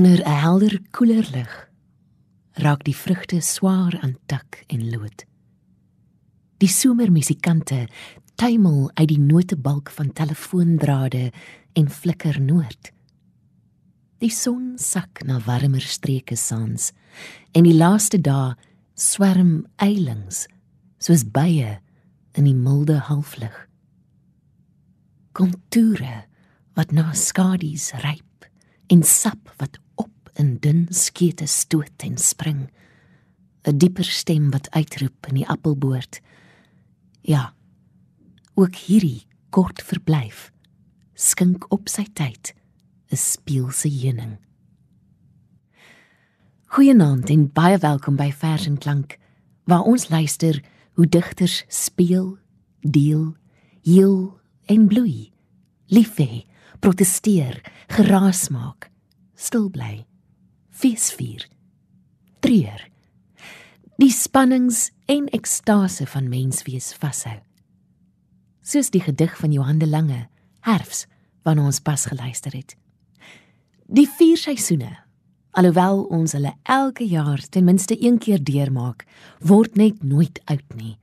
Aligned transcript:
Onder 0.00 0.24
'n 0.24 0.40
helder, 0.40 0.80
koeler 0.90 1.28
lig 1.32 1.70
raak 2.52 2.84
die 2.84 2.96
vrugte 2.96 3.40
swaar 3.40 3.98
aan 4.00 4.16
tak 4.26 4.64
en 4.66 4.90
lood. 4.90 5.26
Die 6.56 6.68
somermusikante 6.68 7.88
tuimel 8.34 8.90
uit 8.94 9.08
die 9.08 9.18
notebalk 9.18 9.90
van 9.90 10.12
telefoondrade 10.12 11.32
en 11.72 11.90
flikker 11.90 12.40
noord. 12.40 12.92
Die 14.18 14.30
son 14.30 14.72
sak 14.76 15.22
na 15.24 15.38
warmer 15.38 15.80
streke 15.80 16.36
saans 16.36 16.92
en 17.52 17.62
die 17.62 17.76
laaste 17.76 18.20
dae 18.20 18.56
swerm 18.94 19.66
eilings 19.76 20.46
soos 20.98 21.30
bye 21.30 21.80
in 22.32 22.44
die 22.44 22.56
milde 22.56 22.98
halflig. 22.98 23.68
Konture 25.32 26.24
wat 26.72 26.90
na 26.90 27.12
skadu's 27.12 27.92
ryp 27.92 28.48
en 28.86 29.02
sap 29.02 29.52
wat 29.56 29.78
in 30.40 30.56
dun 30.64 30.86
skete 30.90 31.46
stoot 31.46 32.06
en 32.06 32.16
spring. 32.18 32.68
'n 33.68 33.78
Dieper 33.78 34.04
stem 34.04 34.50
wat 34.50 34.70
uitroep 34.70 35.26
in 35.28 35.34
die 35.34 35.48
appelboord. 35.48 36.20
Ja. 37.20 37.52
Ook 38.54 38.74
hierdie 38.74 39.26
kort 39.50 39.82
verblyf 39.82 40.50
skink 41.14 41.66
op 41.68 41.88
sy 41.88 42.06
tyd 42.12 42.54
'n 43.12 43.16
speelse 43.16 43.88
heuning. 43.88 44.38
Goeienaand 46.66 47.30
en 47.30 47.52
baie 47.52 47.78
welkom 47.78 48.16
by 48.16 48.30
Vers 48.32 48.66
en 48.66 48.78
Klank 48.78 49.18
waar 49.64 49.82
ons 49.82 50.08
luister 50.08 50.62
hoe 50.94 51.06
digters 51.06 51.64
speel, 51.68 52.38
deel, 52.80 53.36
heel 53.82 54.40
en 54.66 54.86
bloei. 54.86 55.32
Lief 55.86 56.16
hê, 56.16 56.46
protesteer, 56.78 57.60
geraas 57.88 58.48
maak, 58.48 58.90
stil 59.34 59.68
bly, 59.70 60.06
feesvier, 60.80 61.44
treur. 62.40 62.86
Die 64.00 64.12
spannings 64.12 64.88
en 65.12 65.26
ekstase 65.36 66.06
van 66.08 66.30
menswees 66.32 66.94
vashou. 66.96 67.36
Soos 68.64 68.88
die 68.94 69.02
gedig 69.04 69.34
van 69.36 69.52
Johan 69.52 69.80
de 69.82 69.88
Lange, 69.88 70.22
Herfs, 70.64 71.04
waarna 71.44 71.66
ons 71.68 71.82
pas 71.84 72.06
geluister 72.08 72.56
het. 72.56 72.76
Die 73.92 74.08
vier 74.08 74.40
seisoene 74.40 74.94
Alhoewel 75.58 76.04
ons 76.14 76.32
hulle 76.36 76.52
elke 76.70 77.02
jaar 77.10 77.42
ten 77.50 77.64
minste 77.66 77.96
een 77.98 78.20
keer 78.22 78.38
deurmaak, 78.38 79.02
word 79.42 79.74
net 79.74 80.04
nooit 80.06 80.38
oud 80.46 80.76
nie. 80.78 80.94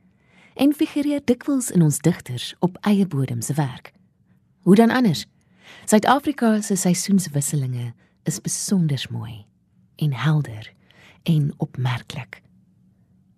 En 0.56 0.72
figureer 0.72 1.20
dikwels 1.20 1.68
in 1.70 1.84
ons 1.84 2.00
digters 2.00 2.54
op 2.64 2.80
eie 2.88 3.04
bodem 3.06 3.44
se 3.44 3.52
werk. 3.60 3.92
Hoe 4.64 4.78
dan 4.80 4.90
anders? 4.90 5.26
Suid-Afrika 5.84 6.62
se 6.64 6.80
seisoenswisselinge 6.80 7.92
is 8.24 8.40
besonder 8.40 9.04
mooi 9.12 9.44
en 9.98 10.12
helder 10.14 10.70
en 11.28 11.50
opmerklik. 11.56 12.42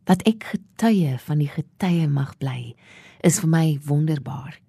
Dat 0.04 0.22
ek 0.28 0.44
getuie 0.53 1.16
van 1.26 1.41
die 1.43 1.50
getye 1.50 2.09
mag 2.09 2.37
bly, 2.38 2.75
is 3.21 3.41
vir 3.41 3.50
my 3.53 3.65
wonderbaar. 3.84 4.60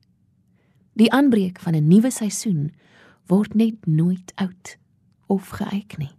Die 1.00 1.12
aanbreek 1.12 1.60
van 1.60 1.76
'n 1.76 1.88
nuwe 1.88 2.12
seisoen 2.12 2.72
word 3.28 3.54
net 3.54 3.86
nooit 3.86 4.32
oud 4.36 4.78
of 5.28 5.50
geëik 5.50 5.98
nie 5.98 6.12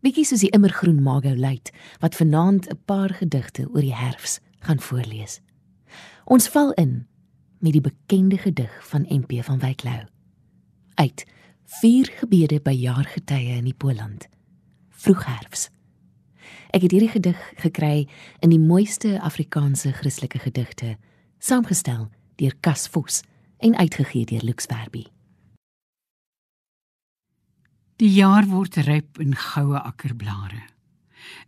bietjie 0.00 0.24
soos 0.24 0.40
die 0.44 0.52
immergroen 0.56 1.02
Mago 1.04 1.34
Luit 1.36 1.70
wat 2.00 2.16
vanaand 2.16 2.68
'n 2.68 2.78
paar 2.84 3.12
gedigte 3.14 3.68
oor 3.68 3.84
die 3.84 3.94
herfs 3.94 4.40
gaan 4.60 4.80
voorlees. 4.80 5.40
Ons 6.24 6.48
val 6.48 6.72
in 6.72 7.06
met 7.58 7.72
die 7.72 7.80
bekende 7.80 8.38
gedig 8.38 8.88
van 8.88 9.06
MP 9.08 9.44
van 9.44 9.58
Wyk 9.58 9.82
Lou. 9.82 10.06
Uit 10.94 11.26
Vier 11.70 12.08
gebede 12.18 12.58
by 12.58 12.72
jaargetye 12.74 13.54
in 13.60 13.68
die 13.68 13.76
Poland. 13.78 14.24
Vroegherfs. 14.90 15.68
Ek 16.74 16.82
het 16.82 16.90
hierdie 16.90 17.12
gedig 17.12 17.38
gekry 17.62 18.08
in 18.42 18.50
die 18.50 18.58
mooiste 18.58 19.20
Afrikaanse 19.22 19.92
Christelike 19.94 20.42
gedigte, 20.42 20.96
saamgestel 21.38 22.08
deur 22.42 22.56
Cas 22.66 22.88
Vos 22.90 23.22
en 23.62 23.78
uitgegee 23.78 24.26
deur 24.26 24.42
Lux 24.42 24.66
Verbie. 24.66 25.06
Die 28.02 28.10
jaar 28.18 28.50
word 28.50 28.82
ryp 28.90 29.22
in 29.22 29.38
goue 29.38 29.78
akkerblare. 29.78 30.64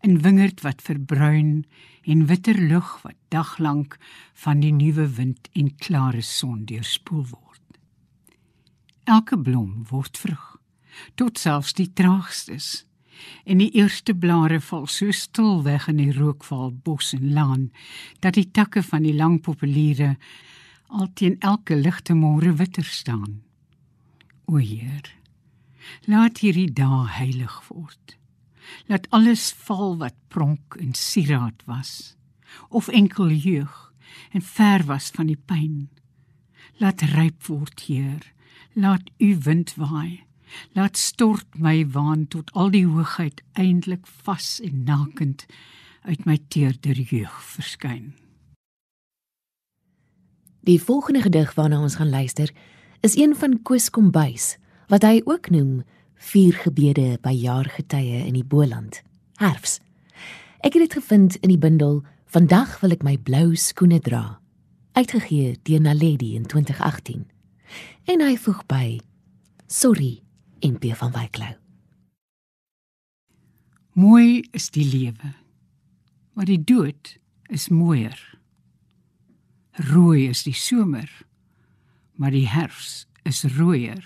In 0.06 0.20
wingerd 0.22 0.62
wat 0.62 0.86
verbruin 0.86 1.64
en 2.06 2.26
witter 2.30 2.54
lug 2.54 3.00
wat 3.02 3.18
daglank 3.34 3.98
van 4.46 4.62
die 4.62 4.72
nuwe 4.72 5.08
wind 5.18 5.50
en 5.58 5.74
klare 5.82 6.22
son 6.22 6.62
deurspoel 6.70 7.26
word. 7.26 7.51
Elke 9.04 9.38
blom 9.38 9.84
word 9.90 10.18
vrug, 10.18 10.58
tot 11.14 11.38
selfs 11.38 11.74
die 11.78 11.90
traagstes. 11.92 12.84
En 13.46 13.58
die 13.62 13.70
eerste 13.78 14.14
blare 14.14 14.60
val 14.60 14.86
so 14.90 15.10
stil 15.14 15.62
weg 15.62 15.86
in 15.88 16.00
die 16.00 16.12
rookval 16.12 16.72
bos 16.72 17.12
en 17.14 17.32
laan 17.32 17.70
dat 18.20 18.34
die 18.34 18.48
takke 18.50 18.82
van 18.82 19.06
die 19.06 19.14
lang 19.14 19.40
populiere 19.42 20.16
al 20.88 21.08
teen 21.14 21.38
elke 21.40 21.78
ligte 21.78 22.14
môre 22.18 22.56
witter 22.58 22.84
staan. 22.84 23.42
O 24.44 24.58
Heer, 24.58 25.06
Laat 26.06 26.42
hierdie 26.42 26.70
dae 26.70 27.06
heilig 27.16 27.54
word. 27.69 28.16
Laat 28.88 29.08
alles 29.14 29.50
val 29.66 29.96
wat 30.00 30.16
pronk 30.32 30.76
en 30.80 30.94
sieraad 30.94 31.62
was 31.66 32.16
of 32.69 32.88
enkel 32.92 33.30
jeug 33.32 33.92
en 34.36 34.42
ver 34.44 34.84
was 34.84 35.08
van 35.16 35.30
die 35.30 35.38
pyn. 35.38 35.88
Laat 36.76 37.00
ryp 37.14 37.46
word, 37.48 37.80
Heer. 37.88 38.26
Laat 38.72 39.10
u 39.19 39.36
wind 39.42 39.74
waai. 39.74 40.24
Laat 40.72 40.96
stort 40.96 41.58
my 41.58 41.86
waan 41.90 42.28
tot 42.28 42.52
al 42.52 42.70
die 42.70 42.86
hoogheid 42.86 43.42
eindelik 43.52 44.06
vas 44.06 44.60
en 44.60 44.84
nakend 44.84 45.46
uit 46.02 46.24
my 46.24 46.38
teerder 46.48 47.00
jeug 47.00 47.42
verskyn. 47.54 48.12
Die 50.60 50.82
volgende 50.82 51.22
gedig 51.22 51.54
waarna 51.54 51.80
ons 51.82 51.94
gaan 51.94 52.10
luister, 52.10 52.52
is 53.00 53.16
een 53.16 53.34
van 53.36 53.62
Koos 53.62 53.90
Kombuis 53.90 54.56
wat 54.86 55.02
hy 55.02 55.22
ook 55.25 55.50
noem 55.50 55.82
vier 56.14 56.54
gebede 56.54 57.18
by 57.22 57.32
jaargetye 57.32 58.25
in 58.26 58.36
die 58.36 58.46
Boland. 58.46 59.00
Herfs. 59.40 59.80
Ek 60.62 60.76
het 60.76 60.84
dit 60.84 60.98
gevind 61.00 61.36
in 61.40 61.50
die 61.50 61.58
bundel 61.58 62.02
Vandag 62.32 62.78
wil 62.80 62.94
ek 62.94 63.02
my 63.04 63.18
blou 63.20 63.50
skoene 63.60 63.98
dra, 64.00 64.38
uitgegee 64.96 65.58
deur 65.68 65.82
Naledi 65.84 66.30
in 66.38 66.46
2018. 66.48 67.31
En 68.04 68.20
hy 68.20 68.36
voeg 68.36 68.66
by: 68.66 69.00
Sorry, 69.66 70.22
MP 70.60 70.92
van 70.96 71.12
Wyklou. 71.12 71.54
Mooi 73.92 74.48
is 74.52 74.70
die 74.70 74.86
lewe, 74.88 75.34
maar 76.32 76.48
die 76.48 76.60
dood 76.64 77.19
is 77.52 77.69
mooier. 77.69 78.19
Rooi 79.92 80.28
is 80.28 80.42
die 80.44 80.56
somer, 80.56 81.10
maar 82.16 82.32
die 82.32 82.48
herfs 82.48 83.06
is 83.28 83.44
rooier. 83.56 84.04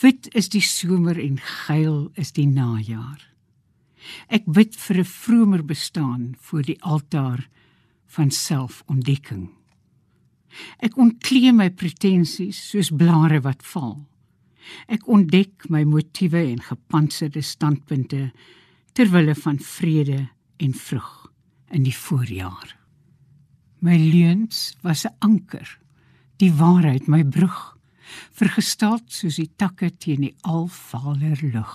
Wit 0.00 0.28
is 0.36 0.50
die 0.52 0.64
somer 0.64 1.16
en 1.20 1.38
geel 1.40 2.10
is 2.20 2.34
die 2.36 2.46
najaar. 2.48 3.22
Ek 4.28 4.44
bid 4.46 4.76
vir 4.76 4.98
'n 5.00 5.04
vromer 5.04 5.64
bestaan 5.64 6.36
voor 6.40 6.62
die 6.62 6.82
altaar 6.82 7.48
van 8.06 8.30
selfontdekking. 8.30 9.50
Ek 10.84 10.96
ontklee 11.00 11.52
my 11.52 11.70
pretensies 11.70 12.58
soos 12.70 12.90
blare 12.90 13.40
wat 13.44 13.64
val. 13.72 13.98
Ek 14.90 15.06
ontdek 15.08 15.68
my 15.70 15.84
motiewe 15.86 16.42
en 16.50 16.62
gepantserde 16.64 17.42
standpunte 17.44 18.30
ter 18.96 19.12
wille 19.12 19.34
van 19.38 19.58
vrede 19.62 20.26
en 20.62 20.74
vrug 20.74 21.12
in 21.70 21.86
die 21.86 21.94
voorjaar. 21.94 22.74
My 23.84 23.96
leuns 23.96 24.76
was 24.82 25.04
'n 25.06 25.14
anker, 25.18 25.78
die 26.36 26.52
waarheid 26.52 27.06
my 27.06 27.24
brug 27.24 27.76
vergestald 28.32 29.12
soos 29.12 29.36
die 29.36 29.50
takke 29.56 29.90
teen 29.90 30.20
die 30.20 30.34
alvaler 30.42 31.38
lug. 31.42 31.74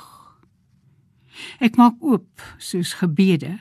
Ek 1.60 1.78
maak 1.78 2.02
oop 2.02 2.42
soos 2.58 2.94
gebede. 2.94 3.60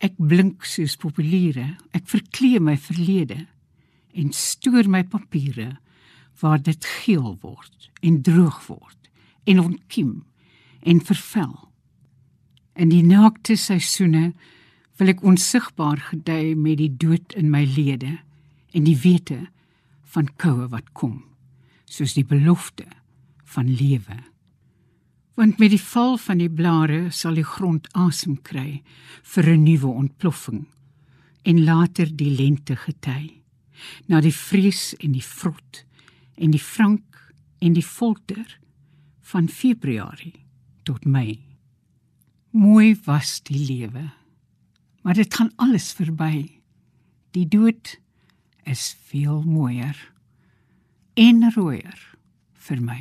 Ek 0.00 0.14
blink 0.16 0.64
soos 0.64 0.96
populiere. 0.96 1.76
Ek 1.92 2.06
verklee 2.06 2.60
my 2.60 2.76
verlede 2.76 3.46
en 4.18 4.32
stoor 4.34 4.88
my 4.90 5.04
papiere 5.06 5.76
waar 6.42 6.62
dit 6.62 6.84
geel 7.02 7.36
word 7.42 7.90
en 8.02 8.22
droog 8.22 8.60
word 8.66 9.10
en 9.48 9.60
ontkiem 9.62 10.12
en 10.82 11.00
vervel. 11.04 11.54
In 12.78 12.92
die 12.92 13.02
naakte 13.02 13.56
seisoene 13.58 14.32
wil 14.98 15.12
ek 15.14 15.22
onsigbaar 15.26 16.00
gedei 16.10 16.54
met 16.58 16.78
die 16.82 16.90
dood 16.90 17.34
in 17.38 17.50
my 17.54 17.64
lede 17.66 18.18
en 18.74 18.86
die 18.86 18.98
wete 19.02 19.46
van 20.14 20.30
koue 20.42 20.68
wat 20.72 20.92
kom 20.98 21.22
soos 21.88 22.14
die 22.18 22.26
belofte 22.26 22.86
van 23.48 23.70
lewe. 23.72 24.18
Want 25.38 25.58
met 25.62 25.72
die 25.72 25.80
val 25.80 26.18
van 26.20 26.42
die 26.42 26.50
blare 26.50 27.08
sal 27.14 27.38
die 27.38 27.46
grond 27.46 27.88
asem 27.96 28.36
kry 28.42 28.82
vir 29.22 29.44
'n 29.54 29.64
nuwe 29.64 29.88
ontploffing 29.88 30.66
en 31.42 31.64
later 31.64 32.10
die 32.16 32.30
lente 32.30 32.76
gety. 32.76 33.37
Na 34.06 34.20
die 34.24 34.34
vrees 34.34 34.92
en 34.98 35.12
die 35.12 35.24
vrot 35.24 35.84
en 36.38 36.54
die 36.54 36.62
frank 36.62 37.18
en 37.58 37.74
die 37.74 37.84
folter 37.84 38.58
van 39.32 39.48
Februarie 39.48 40.46
tot 40.82 41.04
Mei. 41.04 41.40
Mooi 42.50 42.96
was 43.04 43.42
die 43.42 43.60
lewe. 43.66 44.08
Maar 45.02 45.14
dit 45.14 45.34
gaan 45.34 45.52
alles 45.56 45.92
verby. 45.92 46.60
Die 47.30 47.48
dood 47.48 47.98
is 48.64 48.96
veel 49.10 49.42
mooier 49.42 49.96
en 51.14 51.52
rooier 51.54 52.04
vir 52.68 52.82
my. 52.82 53.00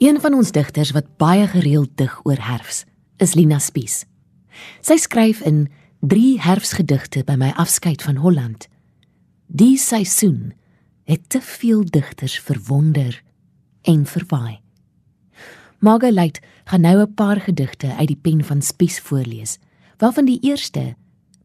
Een 0.00 0.20
van 0.20 0.32
ons 0.34 0.50
digters 0.50 0.90
wat 0.96 1.16
baie 1.20 1.44
gereeld 1.46 1.90
dig 2.00 2.20
oor 2.24 2.38
herfs, 2.40 2.84
is 3.20 3.34
Lina 3.36 3.58
Spies. 3.60 4.06
Sy 4.80 4.96
skryf 4.96 5.42
in 5.44 5.66
3 6.00 6.38
herfsgedigte 6.40 7.20
by 7.28 7.36
my 7.36 7.50
afskeid 7.60 8.00
van 8.00 8.16
Holland. 8.16 8.64
Die 9.52 9.76
seisoen 9.76 10.54
het 11.04 11.28
te 11.28 11.42
veel 11.44 11.84
digters 11.84 12.38
verwonder 12.40 13.20
en 13.84 14.06
verwaai. 14.08 14.62
Margaret 15.84 16.40
gaan 16.64 16.80
nou 16.80 16.96
'n 17.02 17.14
paar 17.14 17.40
gedigte 17.40 17.94
uit 17.94 18.08
die 18.08 18.20
pen 18.22 18.44
van 18.44 18.62
Spies 18.62 19.00
voorlees, 19.00 19.58
waarvan 19.98 20.24
die 20.24 20.40
eerste 20.40 20.96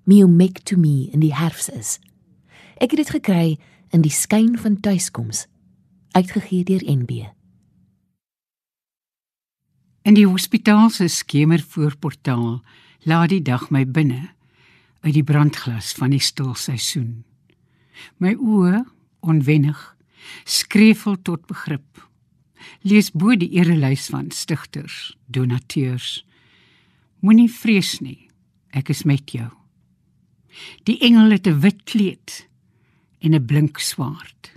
Mio 0.04 0.28
make 0.28 0.64
to 0.64 0.78
me 0.78 1.10
in 1.12 1.20
die 1.20 1.36
herfs 1.36 1.70
is. 1.70 2.00
Ek 2.78 2.92
het 2.92 3.04
dit 3.04 3.10
gekry 3.10 3.60
in 3.90 4.02
die 4.02 4.12
skyn 4.12 4.58
van 4.58 4.80
tuiskoms, 4.80 5.48
uitgegee 6.12 6.64
deur 6.64 6.84
NB. 6.86 7.35
In 10.06 10.14
die 10.14 10.28
hospitaal 10.30 10.92
se 10.94 11.08
skemervoorportaal 11.10 12.60
laat 13.10 13.32
die 13.32 13.42
dag 13.42 13.72
my 13.74 13.88
binne 13.90 14.28
uit 15.02 15.16
die 15.16 15.24
brandglas 15.26 15.96
van 15.98 16.14
die 16.14 16.22
stil 16.22 16.52
seisoen. 16.54 17.24
My 18.22 18.36
oë 18.38 18.84
onwennig 19.26 19.82
skreefel 20.46 21.18
tot 21.26 21.48
begrip. 21.50 22.04
Lees 22.86 23.10
bo 23.18 23.34
die 23.34 23.50
erelys 23.58 24.06
van 24.14 24.30
stigters, 24.30 25.16
donateurs. 25.26 26.22
Moenie 27.26 27.50
vrees 27.50 27.98
nie, 27.98 28.30
ek 28.78 28.94
is 28.94 29.08
met 29.10 29.34
jou. 29.34 29.50
Die 30.86 31.00
engel 31.02 31.34
het 31.34 31.48
'n 31.50 31.62
wit 31.66 31.82
kleed 31.90 32.46
en 33.26 33.34
'n 33.34 33.46
blink 33.46 33.80
swaard. 33.82 34.54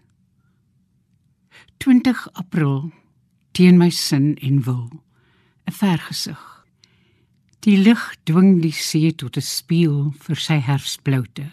20 1.79 2.29
April 2.33 2.93
teen 3.53 3.79
my 3.79 3.89
sin 3.91 4.37
en 4.37 4.63
wil. 4.63 5.08
'n 5.69 5.73
vergesig. 5.73 6.41
Die 7.61 7.77
lig 7.77 8.03
dwing 8.25 8.63
die 8.65 8.73
see 8.73 9.13
tot 9.13 9.37
'n 9.37 9.45
spieël 9.45 10.15
vir 10.25 10.39
sy 10.47 10.59
herfsbloute. 10.65 11.49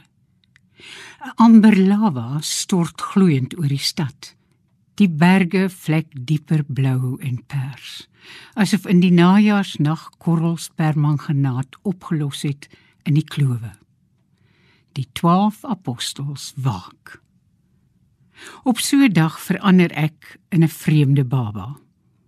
'n 1.26 1.34
Amber 1.36 1.76
lava 1.76 2.40
stort 2.42 3.02
gloeiend 3.02 3.58
oor 3.60 3.68
die 3.68 3.88
stad. 3.92 4.36
Die 4.96 5.10
berge 5.10 5.68
vlek 5.70 6.08
dieper 6.28 6.64
blou 6.64 7.18
en 7.20 7.44
pers, 7.44 8.08
asof 8.56 8.86
in 8.86 9.02
die 9.04 9.12
najaarsnag 9.12 10.10
korrels 10.18 10.70
permanganaat 10.76 11.76
opgelos 11.84 12.44
het 12.48 12.70
in 13.04 13.14
die 13.20 13.28
klowe. 13.28 13.74
Die 14.96 15.08
12 15.12 15.66
apostels 15.66 16.54
waak. 16.56 17.20
Op 18.64 18.80
so 18.80 18.96
'n 18.98 19.14
dag 19.14 19.40
verander 19.40 19.92
ek 19.92 20.40
in 20.50 20.64
'n 20.64 20.70
vreemde 20.70 21.26
baba. 21.26 21.76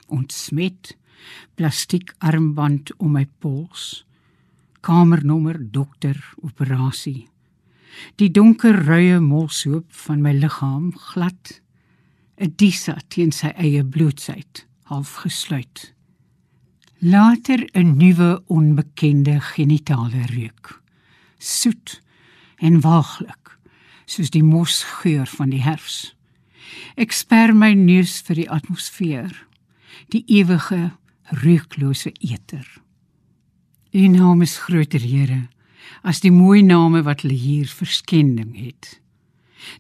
Ontsmet, 0.08 0.98
plastiek 1.56 2.14
armband 2.20 2.92
om 2.98 3.12
my 3.12 3.26
pols, 3.40 4.06
kamernommer 4.82 5.58
dokter 5.72 6.18
operasie. 6.42 7.28
Die 8.22 8.30
donker 8.32 8.78
ruie 8.86 9.20
molshoop 9.20 9.90
van 10.06 10.22
my 10.22 10.34
liggaam 10.38 10.92
glad 11.12 11.62
'n 12.38 12.54
disa 12.56 12.96
teen 13.10 13.32
sy 13.32 13.50
eie 13.58 13.84
blootheid, 13.84 14.66
half 14.84 15.16
gesluit. 15.24 15.94
Later 17.00 17.60
'n 17.74 17.98
nuwe 17.98 18.44
onbekende 18.48 19.42
genitale 19.42 20.26
reuk, 20.26 20.82
soet 21.40 22.02
en 22.58 22.82
waaglik, 22.82 23.58
soos 24.06 24.30
die 24.30 24.44
mosgeur 24.44 25.26
van 25.26 25.50
die 25.50 25.62
herfs. 25.62 26.16
Ek 26.96 27.12
sper 27.12 27.56
my 27.56 27.74
neus 27.74 28.22
vir 28.22 28.36
die 28.36 28.50
atmosfeer, 28.50 29.48
die 30.10 30.24
ewige 30.28 30.92
reuklose 31.30 32.12
eter. 32.20 32.66
U 33.92 34.08
naam 34.08 34.42
is 34.42 34.58
groter, 34.58 35.02
Here, 35.02 35.48
as 36.04 36.22
die 36.22 36.32
mooi 36.32 36.62
name 36.62 37.04
wat 37.04 37.24
hulle 37.24 37.38
hier 37.38 37.68
verskending 37.68 38.56
het. 38.58 39.00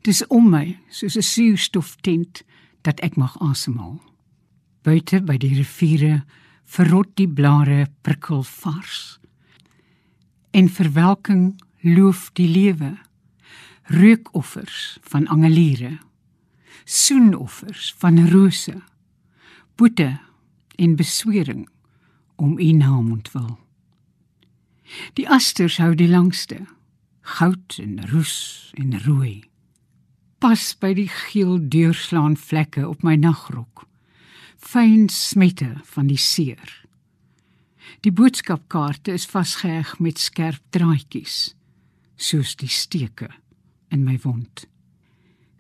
Dis 0.03 0.23
om 0.27 0.49
my 0.49 0.77
soos 0.89 1.17
'n 1.17 1.21
suurstoftent 1.21 2.43
dat 2.81 2.99
ek 2.99 3.15
mag 3.15 3.37
asemhaal. 3.39 4.01
Buite 4.83 5.21
by 5.21 5.37
die 5.37 5.55
riviere 5.55 6.23
verrot 6.65 7.15
die 7.15 7.27
blare 7.27 7.87
prikkel 8.01 8.43
vars. 8.43 9.19
En 10.51 10.69
verwelking 10.69 11.61
loof 11.81 12.29
die 12.33 12.47
lewe. 12.47 12.97
Reukoffers 13.83 14.97
van 15.01 15.27
angeliere. 15.27 15.97
Soenoffers 16.85 17.93
van 17.97 18.29
rose. 18.29 18.81
Boete 19.75 20.19
en 20.77 20.95
beswering 20.95 21.67
om 22.37 22.57
u 22.59 22.71
naam 22.71 23.11
ontwil. 23.11 23.57
Die 25.19 25.27
asters 25.29 25.77
hou 25.83 25.91
die 25.97 26.07
langste, 26.07 26.63
goud 27.37 27.79
en 27.83 27.99
roes 28.13 28.71
en 28.79 28.95
rooi 29.03 29.47
pas 30.39 30.63
by 30.81 30.93
die 30.97 31.09
geel 31.09 31.57
deurslaan 31.71 32.37
vlekke 32.37 32.85
op 32.87 33.03
my 33.05 33.15
nagrok. 33.17 33.85
Fyn 34.57 35.07
smette 35.09 35.73
van 35.93 36.09
die 36.11 36.19
seer. 36.21 36.73
Die 38.05 38.13
boodskapkaarte 38.13 39.15
is 39.17 39.25
vasgeheg 39.29 39.95
met 40.03 40.21
skerp 40.21 40.61
draadjies, 40.75 41.55
soos 42.17 42.55
die 42.59 42.69
steke 42.69 43.29
in 43.93 44.03
my 44.05 44.17
wond. 44.23 44.65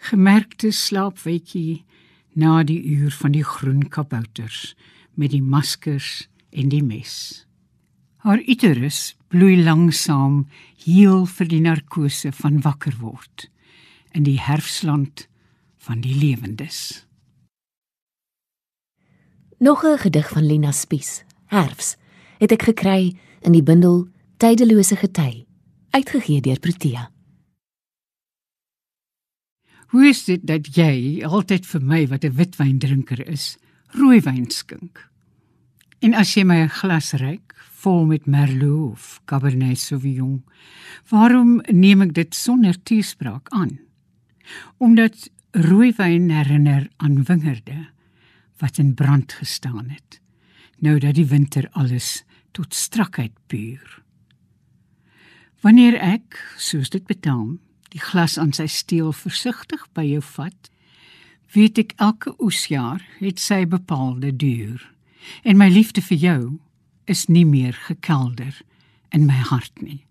Gemerkte 0.09 0.71
slaapwetjie 0.71 1.83
na 2.37 2.61
die 2.67 2.81
uur 2.97 3.15
van 3.17 3.33
die 3.33 3.45
groen 3.45 3.87
kabouters 3.89 4.75
met 5.17 5.33
die 5.33 5.41
maskers 5.41 6.27
en 6.53 6.69
die 6.69 6.83
mes. 6.83 7.45
Haar 8.23 8.41
uterus 8.45 9.15
bloei 9.33 9.57
langsaam 9.63 10.45
heel 10.85 11.25
vir 11.25 11.49
die 11.51 11.61
narkose 11.61 12.31
van 12.31 12.61
wakker 12.65 12.95
word 13.01 13.49
in 14.15 14.23
die 14.25 14.39
herfsland 14.39 15.27
van 15.87 16.01
die 16.01 16.15
lewendes. 16.15 17.05
Nog 19.59 19.83
'n 19.83 19.97
gedig 19.97 20.29
van 20.29 20.45
Lina 20.45 20.71
Spies, 20.71 21.23
Herfs, 21.45 21.95
het 22.37 22.51
ek 22.51 22.61
gekry 22.61 23.17
in 23.41 23.51
die 23.51 23.63
bundel 23.63 24.07
Tydelose 24.37 24.95
gety, 24.95 25.45
uitgegee 25.89 26.41
deur 26.41 26.59
Protea. 26.59 27.11
Hoe 29.87 30.07
is 30.07 30.23
dit 30.23 30.47
dat 30.47 30.75
jy 30.75 31.23
altyd 31.23 31.65
vir 31.65 31.81
my 31.81 32.07
wat 32.07 32.23
'n 32.23 32.35
witwyndrinker 32.35 33.27
is, 33.27 33.57
rooiwyn 33.95 34.49
skink? 34.51 35.09
En 35.99 36.13
as 36.13 36.35
jy 36.35 36.43
my 36.43 36.63
'n 36.63 36.69
glas 36.69 37.13
reik 37.13 37.55
vol 37.71 38.05
met 38.05 38.25
Merlot 38.25 38.91
of 38.91 39.21
Cabernet 39.25 39.77
Sauvignon, 39.77 40.43
waarom 41.09 41.61
neem 41.71 42.01
ek 42.01 42.13
dit 42.13 42.35
sonder 42.35 42.83
toespraak 42.83 43.49
aan? 43.49 43.87
omdat 44.77 45.29
rooiwyn 45.51 46.29
herinner 46.29 46.87
aan 46.95 47.23
wingerde 47.23 47.89
wat 48.57 48.77
in 48.77 48.93
brand 48.93 49.33
gestaan 49.33 49.89
het 49.89 50.21
nou 50.77 50.99
dat 50.99 51.15
die 51.15 51.27
winter 51.27 51.69
alles 51.71 52.23
tot 52.51 52.75
strakheid 52.75 53.33
puur 53.47 54.01
wanneer 55.61 55.97
ek 55.99 56.39
soos 56.57 56.91
dit 56.93 57.05
betaam 57.09 57.57
die 57.93 58.03
glas 58.03 58.37
aan 58.37 58.53
sy 58.53 58.67
steel 58.67 59.13
versigtig 59.13 59.87
by 59.97 60.05
jou 60.05 60.21
vat 60.35 60.71
weet 61.53 61.77
ek 61.77 61.93
elke 61.97 62.33
oesjaar 62.43 63.03
het 63.19 63.39
sy 63.39 63.65
bepaalde 63.65 64.35
duur. 64.35 64.81
En 65.43 65.57
my 65.57 65.69
liefde 65.69 66.01
vir 66.01 66.17
jou 66.17 66.41
is 67.07 67.27
nie 67.27 67.45
meer 67.45 67.75
gekelder 67.87 68.55
in 69.15 69.25
my 69.27 69.39
hart 69.49 69.81
nie. 69.81 70.03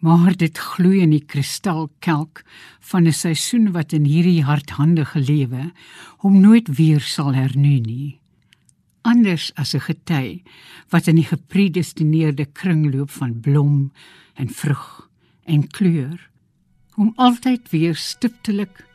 Maar 0.00 0.32
dit 0.36 0.58
gloei 0.58 1.02
in 1.04 1.12
die 1.12 1.24
kristalkelk 1.24 2.42
van 2.80 3.06
'n 3.06 3.12
seisoen 3.12 3.72
wat 3.72 3.92
in 3.92 4.04
hierdie 4.04 4.42
hardhandige 4.42 5.20
lewe 5.20 5.72
hom 6.18 6.40
nooit 6.40 6.68
weer 6.76 7.00
sal 7.00 7.34
hernu 7.34 7.78
nie. 7.80 8.18
Anders 9.02 9.52
as 9.54 9.74
'n 9.74 9.80
gety 9.80 10.42
wat 10.88 11.06
in 11.06 11.16
die 11.16 11.28
gepredestineerde 11.28 12.46
kringloop 12.46 13.10
van 13.10 13.40
blom 13.40 13.92
en 14.34 14.48
vrug 14.48 15.08
en 15.44 15.66
kleur 15.68 16.30
om 16.96 17.12
altyd 17.16 17.70
weer 17.70 17.96
stiptelik 17.96 18.89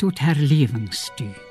tot 0.00 0.18
herlewing 0.18 0.94
stuur 0.94 1.49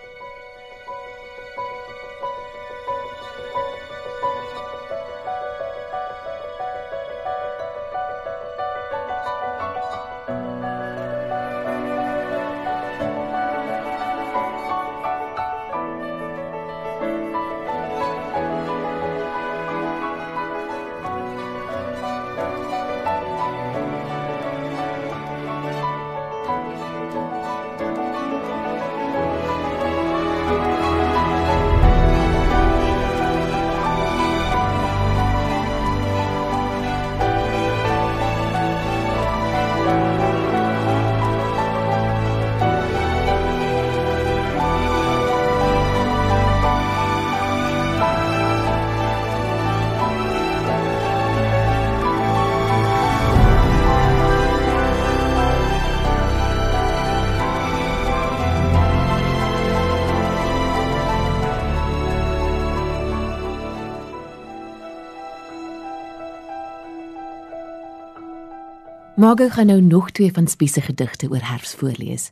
Margo 69.19 69.49
gaan 69.49 69.65
nou 69.65 69.81
nog 69.81 70.11
twee 70.11 70.31
van 70.31 70.47
Spies 70.47 70.73
se 70.73 70.81
gedigte 70.81 71.29
oor 71.29 71.43
herfs 71.43 71.75
voorlees. 71.75 72.31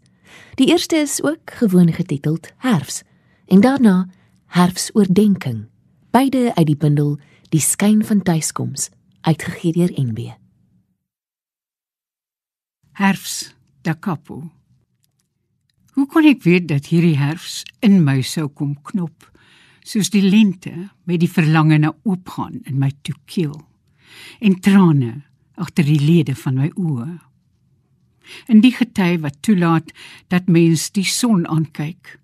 Die 0.56 0.67
eerste 0.67 0.96
is 0.96 1.24
ook 1.24 1.51
gewoon 1.51 1.94
getiteld 1.94 2.51
Herfs 2.58 3.01
en 3.46 3.62
daarna 3.62 4.10
Herfsoordenking. 4.46 5.67
Beide 6.12 6.56
uit 6.56 6.65
die 6.65 6.77
bundel 6.77 7.20
Die 7.50 7.60
skyn 7.60 8.06
van 8.06 8.22
tuiskoms, 8.22 8.89
uitgegee 9.22 9.72
deur 9.72 9.91
NB. 9.96 10.32
Herfs 12.91 13.56
da 13.82 13.96
Capo. 14.00 14.51
Hoe 15.91 16.08
kon 16.08 16.24
ek 16.24 16.44
weet 16.44 16.67
dat 16.67 16.88
hierdie 16.88 17.17
herfs 17.17 17.63
in 17.79 18.03
my 18.03 18.22
sou 18.22 18.48
kom 18.48 18.82
knop, 18.82 19.32
soos 19.84 20.10
die 20.10 20.24
lente 20.24 20.89
met 21.03 21.20
die 21.20 21.32
verlange 21.32 21.77
na 21.77 21.96
oopgaan 22.03 22.62
in 22.63 22.79
my 22.79 22.91
toekeel 23.01 23.60
en 24.39 24.60
trane 24.60 25.26
agter 25.58 25.86
die 25.88 26.00
lede 26.02 26.36
van 26.38 26.60
my 26.62 26.70
oë. 26.78 27.10
In 28.52 28.62
die 28.64 28.74
gety 28.76 29.16
wat 29.24 29.42
toelaat 29.46 29.94
dat 30.32 30.50
mens 30.52 30.90
die 30.96 31.08
son 31.08 31.46
aankyk, 31.48 32.18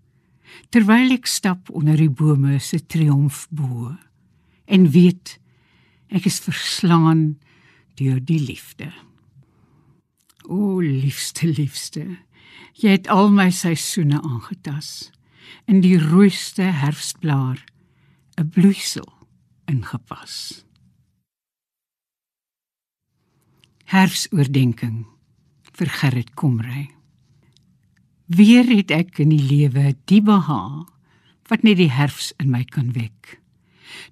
terwyl 0.70 1.14
ek 1.16 1.30
stap 1.30 1.72
onder 1.74 1.98
die 1.98 2.12
bome 2.12 2.60
se 2.62 2.80
triomfbo 2.80 3.94
en 4.66 4.90
weet 4.94 5.38
ek 6.14 6.28
is 6.30 6.42
verslaan 6.44 7.34
deur 7.98 8.20
die 8.22 8.40
liefde. 8.42 8.92
O 10.44 10.80
liefste 10.84 11.48
liefste, 11.48 12.06
jy 12.78 12.98
het 12.98 13.10
al 13.12 13.32
my 13.34 13.50
seisoene 13.54 14.20
aangetas 14.22 15.12
in 15.70 15.82
die 15.86 15.96
rooiste 16.00 16.66
herfsblaar 16.82 17.64
'n 18.38 18.50
bloeisel 18.50 19.10
ingepas. 19.70 20.66
Herfsoordenking 23.94 25.04
vir 25.78 25.90
Gerrit 26.00 26.32
Komrey. 26.34 26.88
Weer 28.26 28.66
het 28.66 28.90
ek 28.90 29.20
in 29.22 29.30
die 29.30 29.44
lewe 29.46 29.92
die 30.10 30.18
behaag 30.26 30.88
wat 31.52 31.62
net 31.62 31.78
die 31.78 31.92
herfs 31.94 32.32
in 32.42 32.50
my 32.50 32.64
kan 32.66 32.90
wek. 32.98 33.36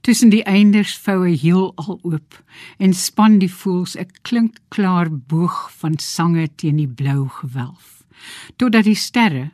Tussen 0.05 0.29
die 0.29 0.43
einders 0.45 0.93
vou 1.01 1.23
hy 1.23 1.33
heel 1.33 1.71
al 1.81 1.97
oop 2.05 2.37
en 2.77 2.93
span 2.93 3.39
die 3.41 3.49
voels 3.49 3.97
'n 3.97 4.13
klinkklaar 4.21 5.09
boog 5.09 5.73
van 5.81 5.97
sange 5.97 6.45
teen 6.61 6.77
die 6.77 6.93
blou 7.01 7.25
gewelf 7.41 8.05
totdat 8.61 8.85
die 8.85 9.01
sterre 9.07 9.49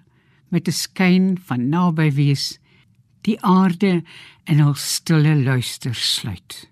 met 0.52 0.68
'n 0.68 0.80
skyn 0.84 1.38
van 1.40 1.70
naby 1.70 2.12
wees 2.12 2.60
die 3.24 3.40
aarde 3.40 4.04
in 4.44 4.60
hul 4.60 4.76
stille 4.76 5.36
luister 5.40 5.96
sluit. 5.96 6.68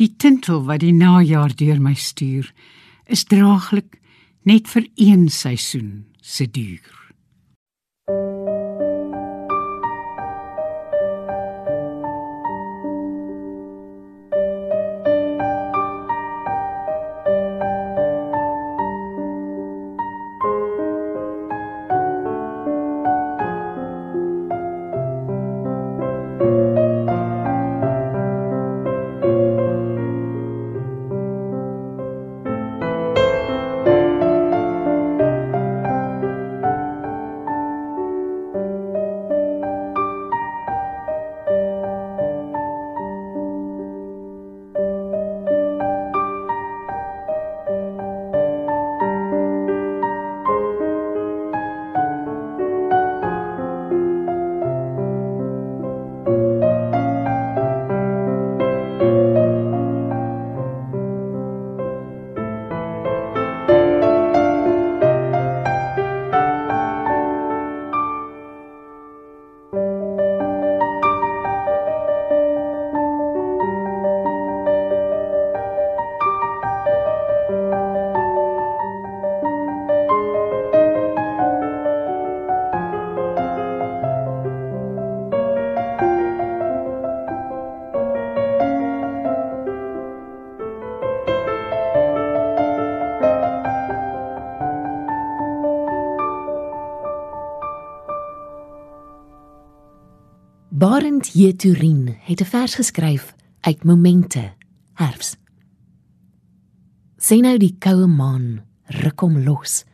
Die 0.00 0.14
tintel 0.16 0.64
wat 0.64 0.80
die 0.80 0.94
najaar 0.96 1.52
deur 1.56 1.80
my 1.80 1.94
stuur 1.94 2.52
is 3.06 3.24
draaglik 3.28 3.98
net 4.48 4.70
vir 4.72 4.88
een 4.96 5.28
seisoen 5.28 6.06
se 6.20 6.48
duur. 6.50 6.98
Barend 8.06 8.51
J. 101.34 101.52
Turin 101.56 102.16
het 102.20 102.40
'n 102.40 102.44
vers 102.44 102.74
geskryf 102.74 103.34
uit 103.60 103.84
Momente, 103.84 104.52
Herfs. 104.92 105.36
Sien 107.16 107.42
nou 107.42 107.56
die 107.56 107.76
koue 107.78 108.06
maan 108.06 108.64
ruk 108.86 109.20
hom 109.20 109.38
los 109.44 109.84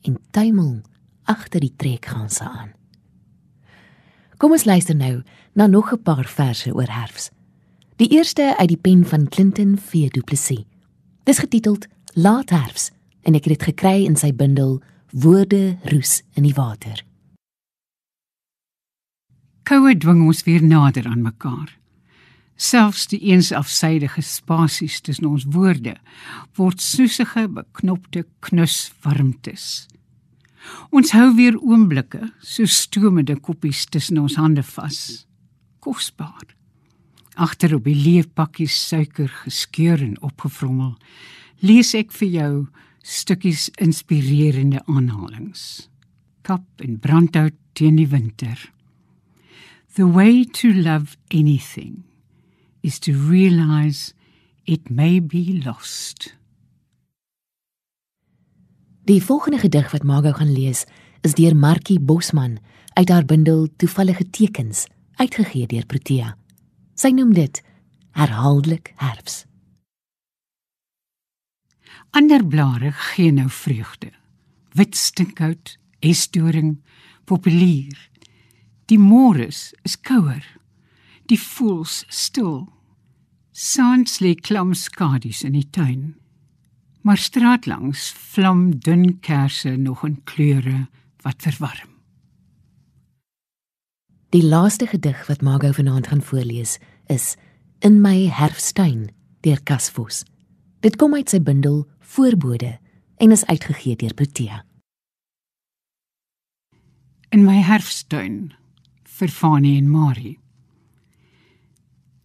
en 0.00 0.18
tuimel 0.30 0.80
agter 1.22 1.60
die 1.60 1.74
trekganse 1.76 2.44
aan. 2.44 2.72
Kom 4.36 4.50
ons 4.50 4.64
luister 4.64 4.96
nou 4.96 5.22
na 5.52 5.66
nog 5.66 5.92
'n 5.92 6.02
paar 6.02 6.24
verse 6.24 6.74
oor 6.74 6.90
Herfs. 6.90 7.30
Die 7.96 8.08
eerste 8.08 8.56
uit 8.58 8.68
die 8.68 8.80
pen 8.80 9.04
van 9.04 9.28
Clinton 9.28 9.78
V. 9.78 10.08
Du 10.08 10.20
Plessis. 10.20 10.64
Dis 11.22 11.38
getiteld 11.38 11.86
Laat 12.12 12.50
Herfs 12.50 12.90
en 13.20 13.34
ek 13.34 13.44
het 13.44 13.58
dit 13.58 13.62
gekry 13.62 14.04
in 14.04 14.16
sy 14.16 14.34
bundel 14.34 14.82
Woorde 15.10 15.76
roes 15.82 16.22
in 16.32 16.42
die 16.42 16.54
water. 16.54 17.04
Koue 19.62 19.94
dwing 19.94 20.24
ons 20.26 20.42
weer 20.46 20.62
nader 20.62 21.06
aan 21.06 21.22
mekaar. 21.22 21.70
Selfs 22.58 23.06
die 23.10 23.20
eensafsydige 23.30 24.22
spasies 24.22 25.00
tussen 25.00 25.28
ons 25.30 25.46
woorde 25.54 25.96
word 26.58 26.82
soesige, 26.82 27.46
beknopte 27.48 28.24
knuswarmtes. 28.44 29.86
Ons 30.94 31.12
hou 31.16 31.32
weer 31.38 31.56
oomblikke, 31.58 32.28
so 32.38 32.66
stomende 32.66 33.38
koppies 33.40 33.86
tussen 33.90 34.20
ons 34.22 34.36
hande 34.38 34.62
vas. 34.74 35.24
Kosbaar. 35.82 36.52
Agter 37.34 37.74
op 37.78 37.86
die 37.88 37.96
leefpakkies 37.96 38.76
suiker 38.90 39.30
geskeur 39.42 40.02
en 40.04 40.18
opgevrommel, 40.22 40.92
lees 41.64 41.94
ek 41.98 42.12
vir 42.18 42.30
jou 42.36 42.52
stukkies 43.02 43.70
inspirerende 43.82 44.82
aanhalings. 44.86 45.88
Kap 46.46 46.66
en 46.84 46.98
brandhout 47.02 47.56
teen 47.78 47.96
die 47.98 48.10
winter. 48.10 48.58
The 49.94 50.06
way 50.06 50.44
to 50.44 50.72
love 50.72 51.18
anything 51.30 52.04
is 52.82 52.98
to 53.00 53.12
realize 53.12 54.14
it 54.64 54.88
may 54.88 55.20
be 55.20 55.60
lost. 55.64 56.36
Die 59.04 59.22
volgende 59.22 59.58
gedig 59.58 59.90
wat 59.90 60.02
Margot 60.02 60.36
gaan 60.36 60.52
lees, 60.52 60.86
is 61.20 61.34
deur 61.34 61.56
Markie 61.56 62.00
Bosman 62.00 62.58
uit 62.92 63.08
haar 63.08 63.24
bundel 63.24 63.68
Toevallige 63.76 64.30
tekens, 64.30 64.86
uitgegee 65.20 65.66
deur 65.66 65.84
Protea. 65.86 66.36
Sy 66.94 67.12
noem 67.12 67.34
dit 67.36 67.60
Herhaaldelik 68.16 68.94
herfs. 68.96 69.44
Ander 72.16 72.46
blare 72.46 72.94
gee 73.12 73.32
nou 73.32 73.50
vreugde. 73.50 74.08
Wit 74.72 74.96
stinkhout, 74.96 75.76
esdoring, 76.00 76.78
populier, 77.28 78.08
Die 78.90 78.98
môres 78.98 79.72
is 79.86 79.96
kouer. 80.00 80.42
Die 81.30 81.38
voels 81.38 82.02
stil. 82.08 82.66
Saans 83.52 84.18
lê 84.20 84.34
klam 84.34 84.74
skadu's 84.74 85.42
in 85.46 85.54
die 85.56 85.68
tuin. 85.70 86.14
Maar 87.02 87.18
straatlangs 87.18 88.10
vlam 88.32 88.78
dun 88.78 89.18
kersse 89.20 89.76
nog 89.76 90.04
in 90.06 90.20
kleure 90.24 90.86
wat 91.22 91.42
verwarm. 91.42 91.90
Die 94.32 94.42
laaste 94.42 94.86
gedig 94.86 95.26
wat 95.28 95.42
Margot 95.42 95.74
vanaand 95.74 96.06
gaan 96.06 96.22
voorlees 96.22 96.78
is 97.06 97.36
In 97.78 98.00
my 98.00 98.28
herfstuin 98.30 99.10
deur 99.40 99.60
Kasvos. 99.62 100.22
Dit 100.80 100.96
kom 100.96 101.14
uit 101.14 101.28
sy 101.28 101.40
bundel 101.42 101.82
Voorbode 102.00 102.78
en 103.16 103.34
is 103.34 103.44
uitgegee 103.44 103.96
deur 103.96 104.14
Protea. 104.14 104.62
In 107.28 107.44
my 107.44 107.58
herfstuin 107.60 108.52
vir 109.18 109.28
Fanie 109.28 109.76
en 109.78 109.90
Marie. 109.90 110.38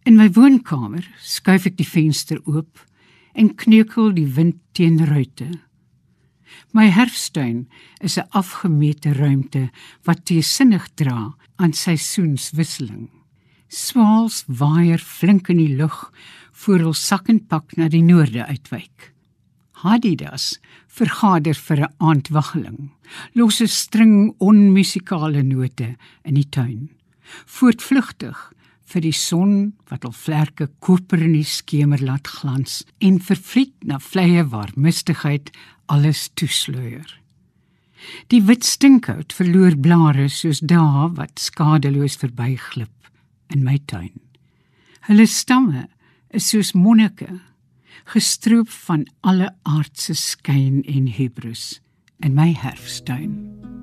In 0.08 0.16
my 0.16 0.28
woonkamer 0.32 1.04
skuif 1.20 1.66
ek 1.68 1.76
die 1.76 1.88
venster 1.88 2.40
oop 2.48 2.80
en 3.38 3.52
kneukel 3.60 4.14
die 4.16 4.28
wind 4.38 4.56
teen 4.72 4.96
ruitte. 5.10 5.50
My 6.72 6.88
herfstuin 6.88 7.66
is 8.00 8.16
'n 8.18 8.28
afgemete 8.32 9.12
ruimte 9.12 9.70
wat 10.06 10.24
teesinnig 10.24 10.88
dra 10.94 11.36
aan 11.56 11.72
seisoenswisseling. 11.72 13.10
Swaals 13.68 14.44
waier 14.46 14.98
flink 14.98 15.48
in 15.48 15.58
die 15.58 15.76
lug 15.76 16.12
voor 16.52 16.78
hul 16.78 16.94
sak 16.94 17.28
en 17.28 17.46
pak 17.46 17.76
na 17.76 17.88
die 17.88 18.02
noorde 18.02 18.46
uitwyk. 18.46 19.12
Hadidas 19.82 20.58
vergader 20.88 21.54
vir 21.54 21.78
'n 21.86 21.94
aandwaggeling. 21.98 22.90
Los 23.34 23.60
'n 23.60 23.68
string 23.68 24.34
onmusikale 24.38 25.42
note 25.42 25.96
in 26.24 26.34
die 26.34 26.48
tuin. 26.48 26.90
Voortvlugtig 27.46 28.52
vir 28.84 29.00
die 29.00 29.12
son 29.12 29.74
wat 29.88 30.04
al 30.04 30.12
vlerke 30.12 30.68
koper 30.80 31.22
in 31.22 31.32
die 31.32 31.44
skemer 31.44 32.02
laat 32.02 32.26
glans 32.26 32.84
en 32.98 33.20
vervliet 33.20 33.74
na 33.84 33.98
vleie 33.98 34.44
waar 34.48 34.72
mistigheid 34.74 35.50
alles 35.86 36.28
toesluier. 36.34 37.20
Die 38.26 38.42
wit 38.42 38.64
stinkhout 38.64 39.32
verloor 39.32 39.76
blare 39.76 40.28
soos 40.28 40.60
dae 40.60 41.08
wat 41.18 41.38
skadeloos 41.38 42.16
verbyglip 42.16 43.10
in 43.54 43.64
my 43.64 43.78
tuin. 43.86 44.20
Hulle 45.08 45.26
stamme 45.26 45.88
is 46.30 46.48
soos 46.48 46.74
monnike 46.74 47.40
gestroop 48.08 48.70
van 48.86 49.04
alle 49.20 49.50
aardse 49.68 50.14
skyn 50.16 50.80
en 50.88 51.08
hubris 51.18 51.80
in 52.24 52.34
my 52.34 52.54
herfstuin. 52.56 53.77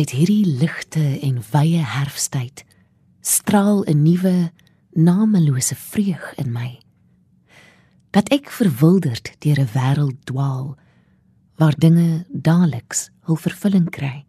Uit 0.00 0.14
hierdie 0.16 0.46
ligte 0.46 1.02
en 1.20 1.42
wye 1.52 1.80
herfsttyd 1.84 2.62
straal 3.20 3.82
'n 3.84 4.00
nuwe 4.02 4.50
namelose 4.96 5.74
vreug 5.76 6.24
in 6.40 6.52
my. 6.52 6.80
Dat 8.10 8.30
ek 8.32 8.48
verwilderd 8.48 9.34
deur 9.44 9.60
'n 9.60 9.68
wêreld 9.76 10.16
dwaal 10.24 10.78
waar 11.56 11.76
dinge 11.76 12.24
daliks 12.32 13.10
hul 13.28 13.36
vervulling 13.36 13.90
kry. 13.90 14.24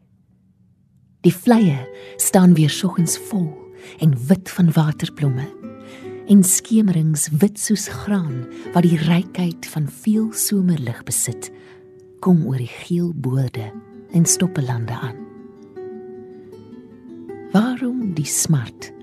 Die 1.21 1.36
vleie 1.36 1.88
staan 2.17 2.53
weer 2.53 2.69
soggens 2.69 3.17
vol 3.17 3.71
en 3.99 4.27
wit 4.27 4.49
van 4.49 4.71
waterblomme 4.71 5.47
en 6.27 6.43
skemerings 6.43 7.29
wit 7.29 7.60
soos 7.60 7.88
graan 7.88 8.45
wat 8.73 8.84
die 8.84 8.97
rykheid 8.97 9.65
van 9.65 9.88
veel 9.88 10.34
somerlig 10.34 11.03
besit 11.03 11.51
kom 12.19 12.45
oor 12.45 12.57
die 12.57 12.75
geel 12.84 13.13
boorde 13.15 13.71
en 14.12 14.25
stoppelande 14.25 14.93
aan. 14.93 15.20
Waarom 17.52 18.14
die 18.16 18.26
smart 18.26 18.94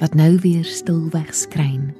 wat 0.00 0.14
nou 0.18 0.40
weer 0.42 0.64
stilweg 0.66 1.28
skryn? 1.34 1.92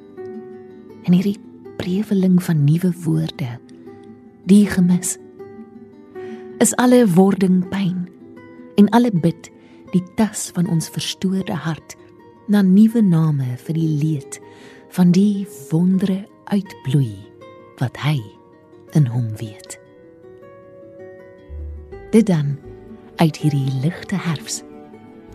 En 1.06 1.14
hierdie 1.14 1.38
breweling 1.78 2.40
van 2.42 2.64
nuwe 2.64 2.90
woorde, 3.04 3.52
die 4.50 4.66
gemis. 4.66 5.14
Is 6.58 6.74
alle 6.82 7.04
wording 7.06 7.62
pyn 7.70 8.08
en 8.74 8.90
alle 8.98 9.14
bid 9.14 9.52
die 9.94 10.02
tas 10.18 10.48
van 10.58 10.66
ons 10.66 10.90
verstoorde 10.90 11.54
hart 11.54 11.94
na 12.50 12.66
nuwe 12.66 13.04
name 13.06 13.54
vir 13.68 13.78
die 13.78 13.94
leed 14.02 14.42
van 14.98 15.14
die 15.14 15.46
wondere 15.70 16.24
uitbloei 16.50 17.14
wat 17.78 18.02
hy 18.02 18.18
in 18.98 19.06
hom 19.06 19.30
weet. 19.38 19.78
Dit 22.10 22.26
dan 22.26 22.56
uit 23.22 23.36
hierdie 23.38 23.70
ligte 23.86 24.18
herfs 24.18 24.64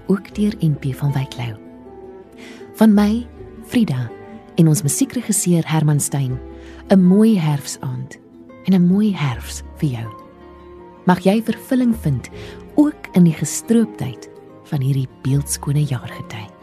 ook 0.08 0.36
deur 0.36 0.56
NP 0.60 0.96
van 0.96 1.12
Wyklou. 1.12 1.56
Van 2.74 2.94
my, 2.94 3.28
Frida 3.66 4.10
en 4.56 4.68
ons 4.68 4.82
musiekregisseur 4.82 5.64
Herman 5.66 6.00
Stein, 6.00 6.40
'n 6.90 7.04
mooi 7.04 7.40
herfsaand 7.40 8.20
en 8.64 8.74
'n 8.74 8.88
mooi 8.88 9.16
herfs 9.16 9.64
vir 9.78 9.90
jou. 9.90 10.10
Mag 11.06 11.20
jy 11.20 11.42
vervulling 11.44 11.96
vind 11.96 12.30
ook 12.76 13.08
in 13.14 13.24
die 13.24 13.34
gestrooptheid 13.34 14.30
van 14.64 14.82
hierdie 14.82 15.08
beeldskone 15.22 15.84
jaargety. 15.84 16.61